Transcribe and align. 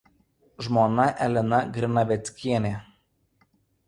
Žmona 0.67 1.03
Elena 1.25 1.59
Grinaveckienė. 1.75 2.73